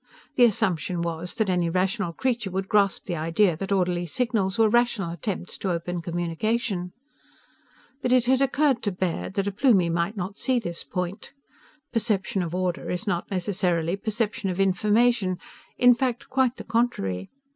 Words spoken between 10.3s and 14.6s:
see this point. Perception of order is not necessarily perception of